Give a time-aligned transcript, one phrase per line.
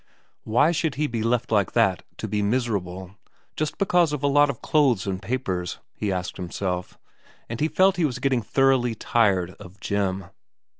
[0.45, 3.11] Why should he be left like that to be miserable,
[3.55, 5.79] just because of a lot v VERA 53 of clothes and papers?
[5.93, 6.97] he asked himself;
[7.47, 10.25] and he felt he was getting thoroughly tired of Jim.